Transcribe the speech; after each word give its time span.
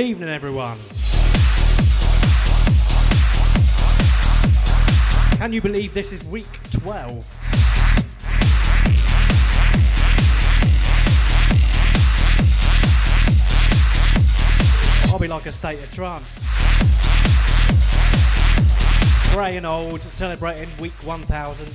evening, 0.00 0.30
everyone. 0.30 0.78
Can 5.36 5.52
you 5.52 5.60
believe 5.60 5.92
this 5.92 6.12
is 6.12 6.24
week 6.24 6.46
12? 6.70 7.36
I'll 15.12 15.18
be 15.18 15.28
like 15.28 15.46
a 15.46 15.52
state 15.52 15.78
of 15.80 15.92
trance. 15.92 16.38
Grey 19.34 19.56
and 19.56 19.66
old, 19.66 20.02
celebrating 20.02 20.68
week 20.78 20.94
1000. 21.04 21.66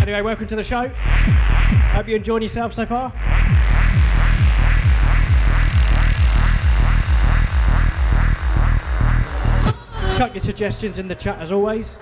Anyway, 0.00 0.20
welcome 0.22 0.46
to 0.46 0.56
the 0.56 0.62
show. 0.62 0.88
Hope 0.88 2.08
you're 2.08 2.16
enjoying 2.16 2.42
yourself 2.42 2.72
so 2.72 2.84
far. 2.84 3.10
Chuck 10.16 10.34
your 10.34 10.42
suggestions 10.42 10.98
in 10.98 11.08
the 11.08 11.14
chat 11.14 11.38
as 11.38 11.50
always. 11.52 11.98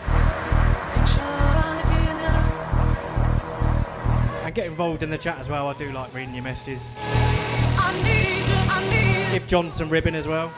And 4.44 4.54
get 4.54 4.66
involved 4.66 5.02
in 5.02 5.10
the 5.10 5.18
chat 5.18 5.38
as 5.38 5.48
well. 5.48 5.68
I 5.68 5.74
do 5.74 5.90
like 5.92 6.12
reading 6.12 6.34
your 6.34 6.44
messages. 6.44 6.90
Give 9.32 9.46
John 9.46 9.72
some 9.72 9.88
ribbon 9.88 10.14
as 10.14 10.28
well. 10.28 10.52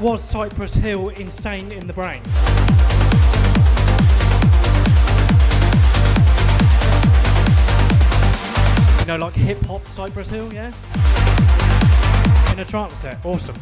Was 0.00 0.22
Cypress 0.22 0.74
Hill 0.74 1.10
Insane 1.10 1.72
in 1.72 1.86
the 1.86 1.92
Brain. 1.92 2.22
You 9.00 9.06
know, 9.06 9.24
like 9.26 9.34
hip 9.34 9.60
hop 9.66 9.84
Cypress 9.88 10.30
Hill, 10.30 10.52
yeah? 10.54 10.72
In 12.52 12.60
a 12.60 12.64
trance 12.64 12.98
set. 12.98 13.24
Awesome. 13.26 13.56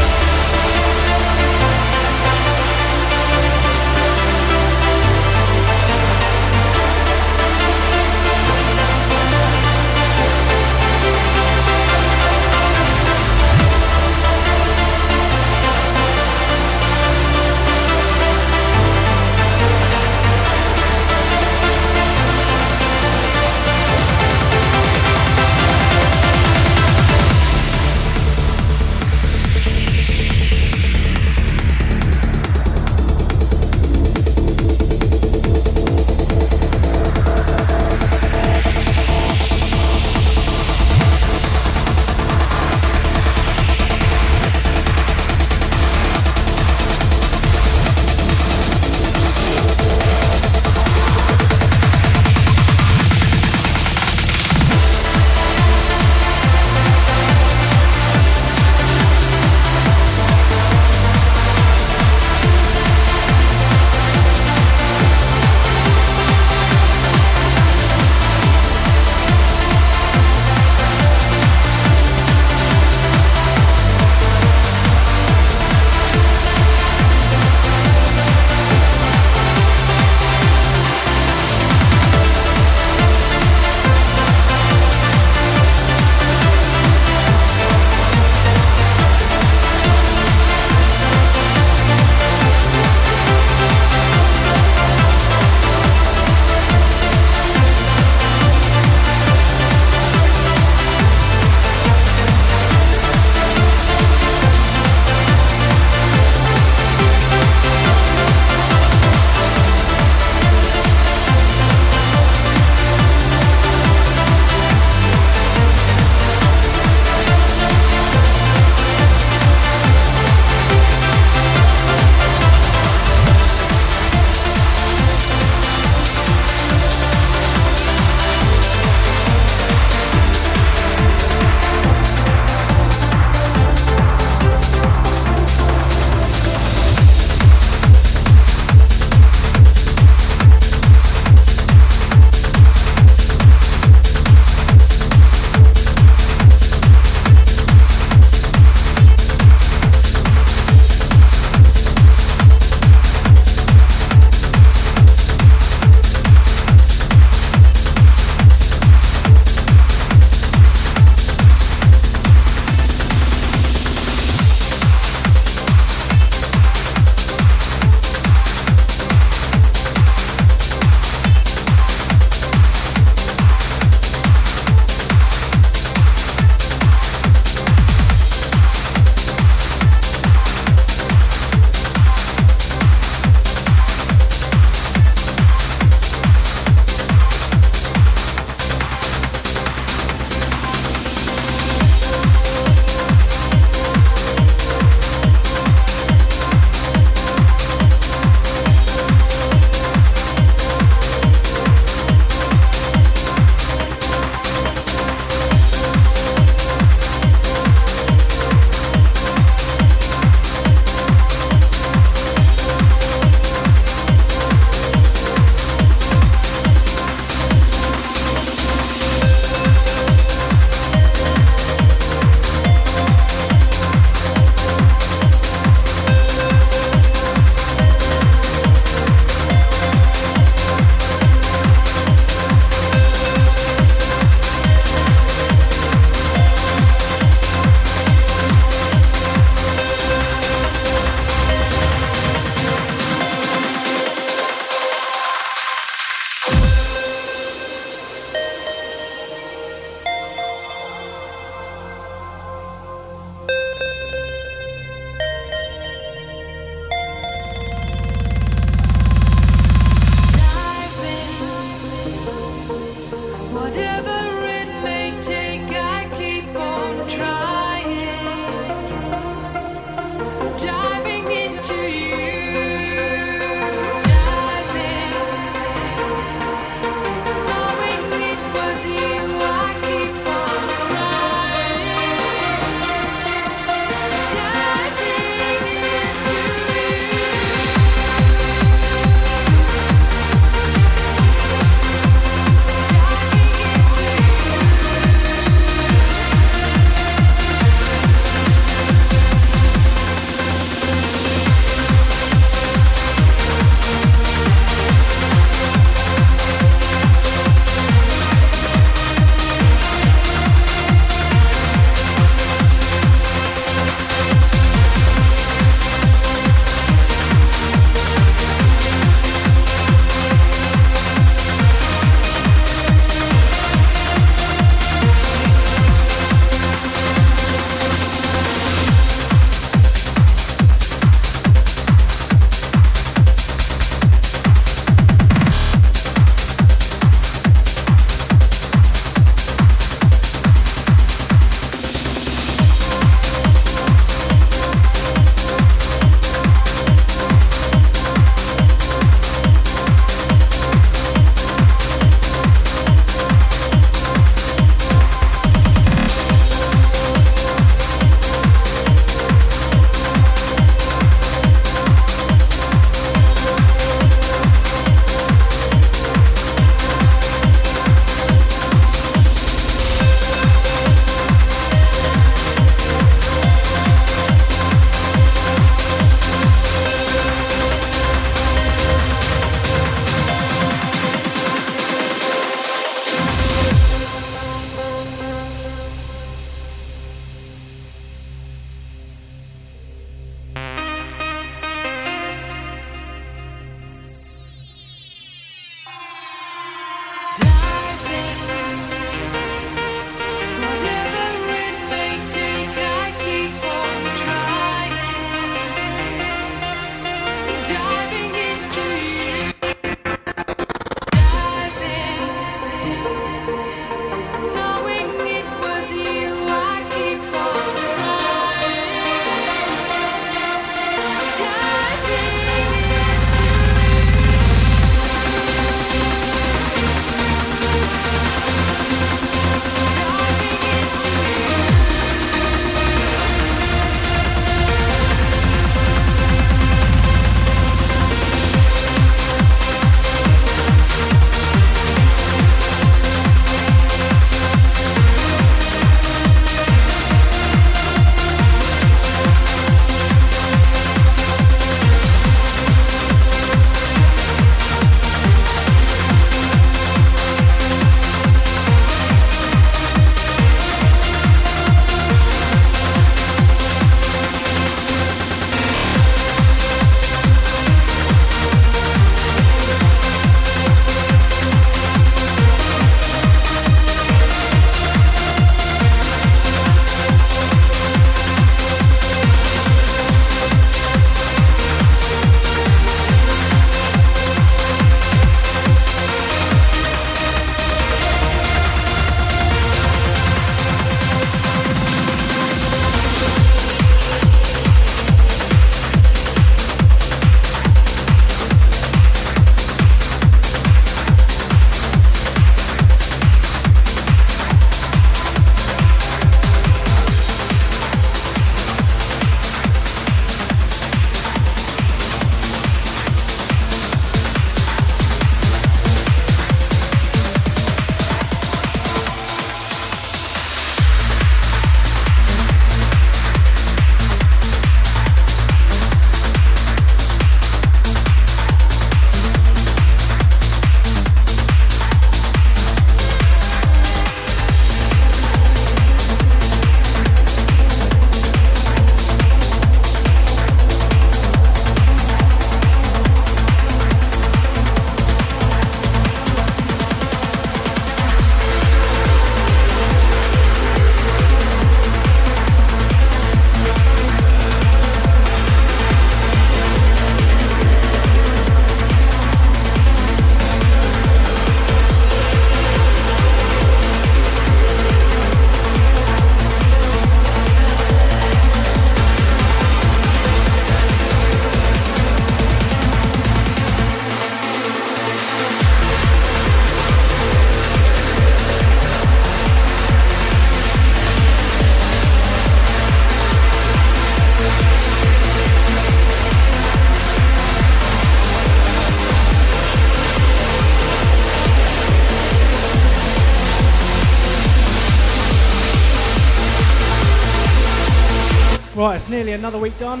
Nearly 599.32 599.40
another 599.40 599.58
week 599.58 599.78
done. 599.78 600.00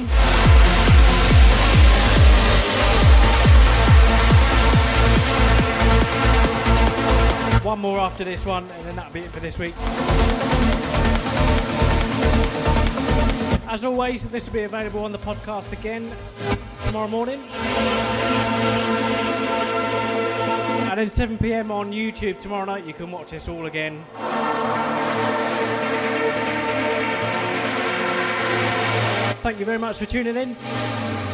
One 7.64 7.78
more 7.78 7.98
after 8.00 8.24
this 8.24 8.44
one, 8.44 8.64
and 8.70 8.86
then 8.86 8.96
that'll 8.96 9.12
be 9.12 9.20
it 9.20 9.30
for 9.30 9.40
this 9.40 9.58
week. 9.58 9.74
As 13.68 13.84
always, 13.84 14.26
this 14.28 14.46
will 14.46 14.54
be 14.54 14.62
available 14.64 15.04
on 15.04 15.12
the 15.12 15.18
podcast 15.18 15.72
again 15.72 16.10
tomorrow 16.86 17.08
morning. 17.08 17.40
And 20.90 20.98
then 20.98 21.10
7 21.10 21.38
pm 21.38 21.70
on 21.70 21.90
YouTube 21.90 22.38
tomorrow 22.38 22.66
night, 22.66 22.84
you 22.84 22.92
can 22.92 23.10
watch 23.10 23.30
this 23.30 23.48
all 23.48 23.64
again. 23.66 24.04
Thank 29.42 29.58
you 29.58 29.64
very 29.64 29.78
much 29.78 29.98
for 29.98 30.06
tuning 30.06 30.36
in. 30.36 31.31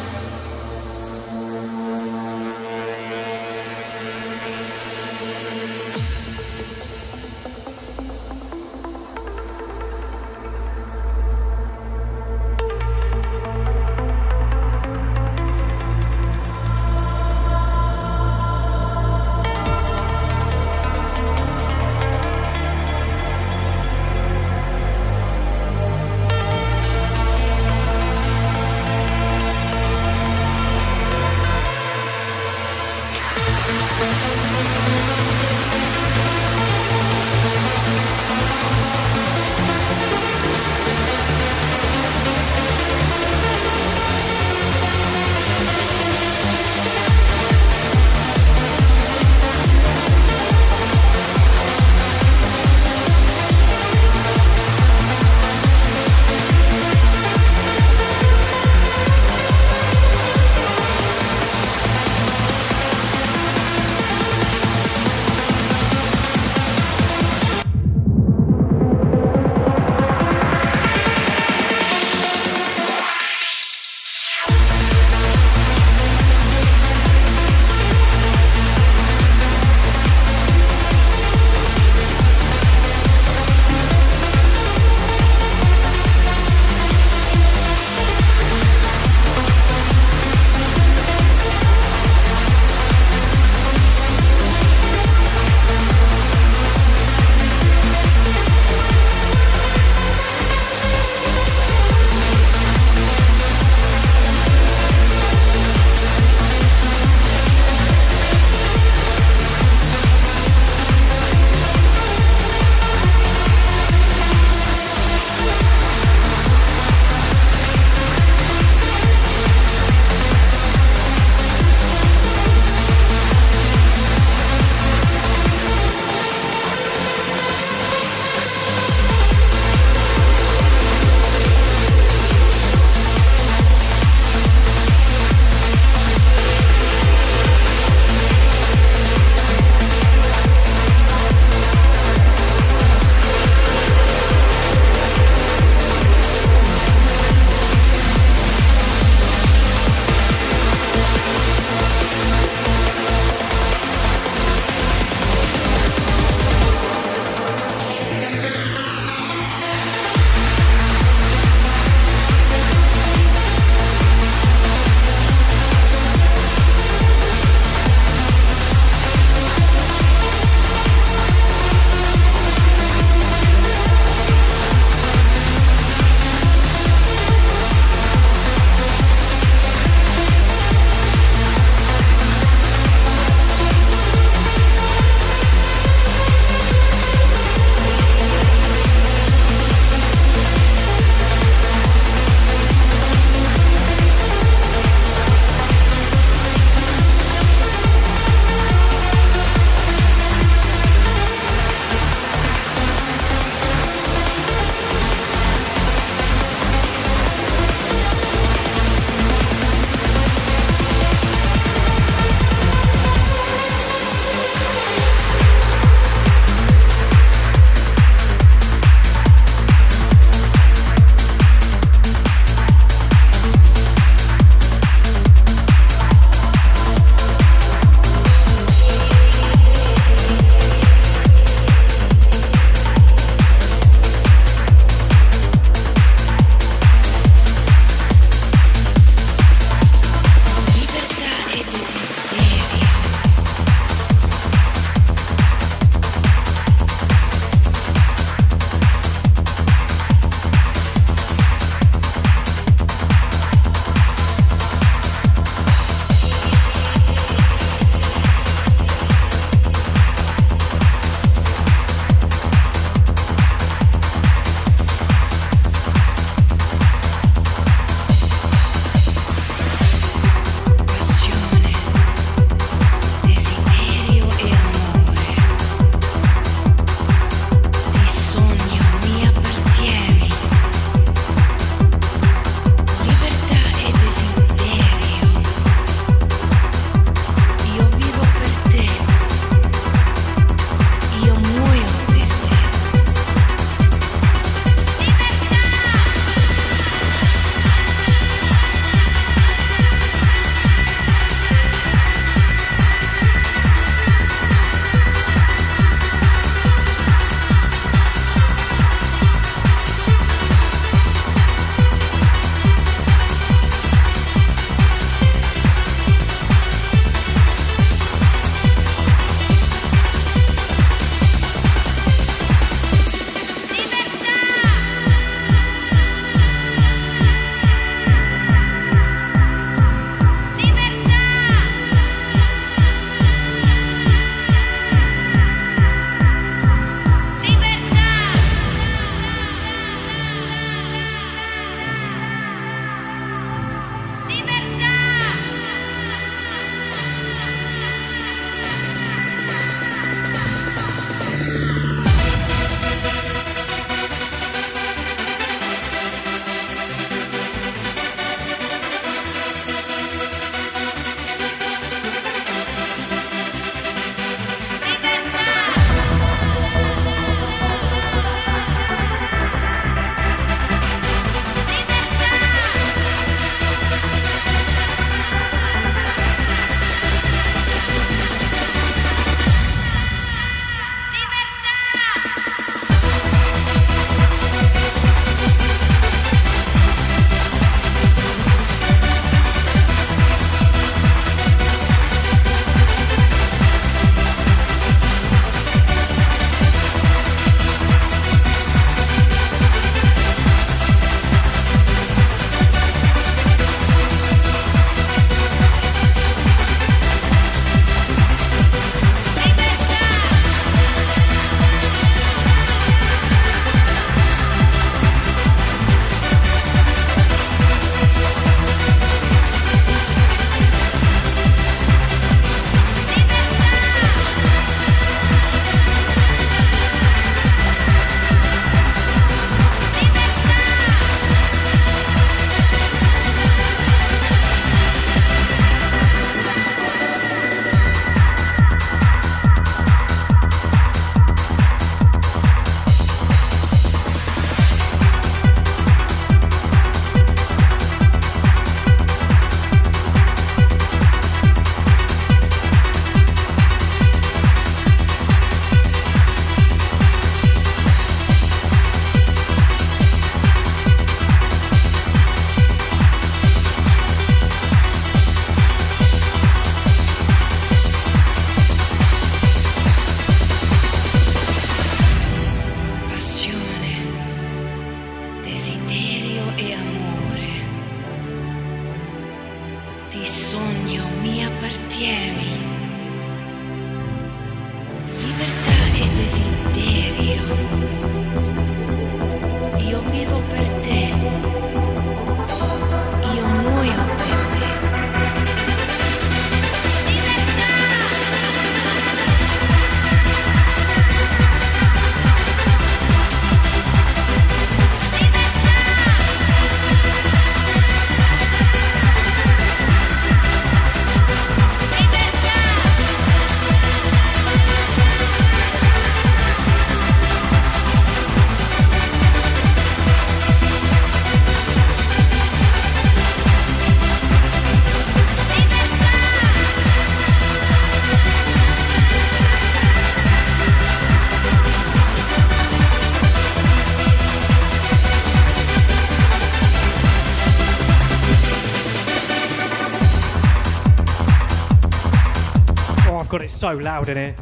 So 543.59 543.75
loud 543.75 544.07
in 544.07 544.15
here. 544.15 544.35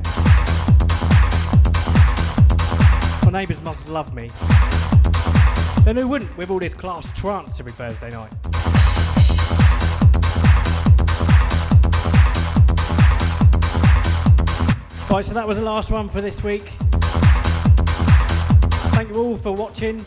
My 3.25 3.31
neighbours 3.31 3.59
must 3.63 3.89
love 3.89 4.13
me. 4.13 4.29
Then 5.83 5.95
who 5.97 6.07
wouldn't 6.07 6.37
with 6.37 6.51
all 6.51 6.59
this 6.59 6.75
class 6.75 7.11
trance 7.19 7.59
every 7.59 7.71
Thursday 7.71 8.11
night? 8.11 8.31
Right, 15.09 15.25
so 15.25 15.33
that 15.33 15.47
was 15.47 15.57
the 15.57 15.63
last 15.63 15.89
one 15.89 16.07
for 16.07 16.21
this 16.21 16.43
week. 16.43 16.65
Thank 18.93 19.09
you 19.09 19.15
all 19.15 19.35
for 19.35 19.51
watching. 19.51 19.97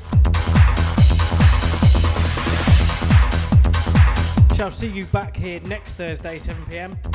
Shall 4.56 4.70
see 4.70 4.86
you 4.86 5.04
back 5.06 5.36
here 5.36 5.58
next 5.62 5.94
Thursday, 5.94 6.38
7 6.38 6.64
pm. 6.66 7.09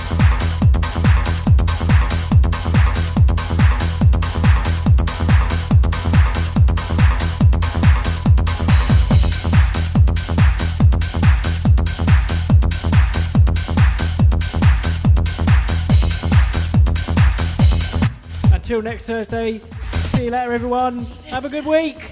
Until 18.75 18.91
next 18.91 19.05
Thursday, 19.05 19.59
see 19.59 20.25
you 20.25 20.31
later, 20.31 20.51
everyone. 20.51 21.05
Have 21.29 21.45
a 21.45 21.49
good 21.49 21.65
week. 21.65 22.04